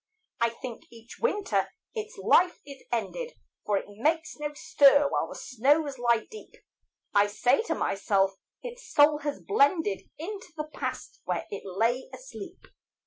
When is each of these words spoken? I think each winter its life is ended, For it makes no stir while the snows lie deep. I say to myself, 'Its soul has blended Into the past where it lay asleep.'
I 0.39 0.49
think 0.49 0.85
each 0.89 1.19
winter 1.19 1.67
its 1.93 2.17
life 2.17 2.59
is 2.65 2.83
ended, 2.91 3.33
For 3.67 3.77
it 3.77 3.85
makes 3.87 4.35
no 4.39 4.51
stir 4.55 5.07
while 5.07 5.27
the 5.29 5.35
snows 5.35 5.99
lie 5.99 6.25
deep. 6.31 6.55
I 7.13 7.27
say 7.27 7.61
to 7.67 7.75
myself, 7.75 8.33
'Its 8.63 8.91
soul 8.91 9.19
has 9.19 9.43
blended 9.43 10.09
Into 10.17 10.51
the 10.57 10.71
past 10.73 11.21
where 11.25 11.45
it 11.51 11.67
lay 11.67 12.09
asleep.' 12.11 12.67